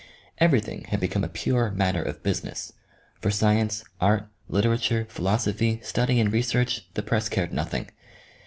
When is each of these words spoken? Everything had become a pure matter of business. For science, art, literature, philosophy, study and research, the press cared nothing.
Everything 0.39 0.85
had 0.85 0.99
become 0.99 1.23
a 1.23 1.27
pure 1.29 1.69
matter 1.69 2.01
of 2.01 2.23
business. 2.23 2.73
For 3.21 3.29
science, 3.29 3.83
art, 3.99 4.29
literature, 4.49 5.05
philosophy, 5.07 5.79
study 5.83 6.19
and 6.19 6.33
research, 6.33 6.87
the 6.95 7.03
press 7.03 7.29
cared 7.29 7.53
nothing. 7.53 7.91